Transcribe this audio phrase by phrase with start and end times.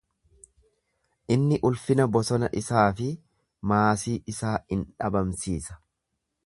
[1.35, 3.11] Inni ulfina bosona isaa fi
[3.73, 5.81] maasii isaa in dhabamsiisa.